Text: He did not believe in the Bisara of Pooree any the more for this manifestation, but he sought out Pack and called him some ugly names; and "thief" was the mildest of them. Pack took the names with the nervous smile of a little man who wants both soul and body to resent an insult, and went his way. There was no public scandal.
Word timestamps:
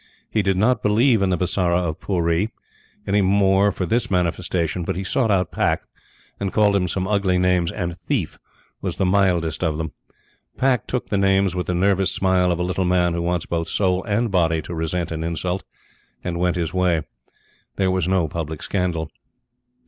He 0.31 0.41
did 0.41 0.57
not 0.57 0.81
believe 0.81 1.21
in 1.21 1.29
the 1.29 1.37
Bisara 1.37 1.77
of 1.87 1.99
Pooree 1.99 2.49
any 3.05 3.19
the 3.19 3.23
more 3.27 3.71
for 3.71 3.85
this 3.85 4.09
manifestation, 4.09 4.81
but 4.81 4.95
he 4.95 5.03
sought 5.03 5.29
out 5.29 5.51
Pack 5.51 5.83
and 6.39 6.51
called 6.51 6.75
him 6.75 6.87
some 6.87 7.07
ugly 7.07 7.37
names; 7.37 7.71
and 7.71 7.95
"thief" 7.95 8.39
was 8.81 8.97
the 8.97 9.05
mildest 9.05 9.63
of 9.63 9.77
them. 9.77 9.91
Pack 10.57 10.87
took 10.87 11.09
the 11.09 11.19
names 11.19 11.53
with 11.53 11.67
the 11.67 11.75
nervous 11.75 12.09
smile 12.09 12.51
of 12.51 12.57
a 12.57 12.63
little 12.63 12.83
man 12.83 13.13
who 13.13 13.21
wants 13.21 13.45
both 13.45 13.67
soul 13.67 14.03
and 14.05 14.31
body 14.31 14.59
to 14.63 14.73
resent 14.73 15.11
an 15.11 15.23
insult, 15.23 15.63
and 16.23 16.39
went 16.39 16.55
his 16.55 16.73
way. 16.73 17.03
There 17.75 17.91
was 17.91 18.07
no 18.07 18.27
public 18.27 18.63
scandal. 18.63 19.11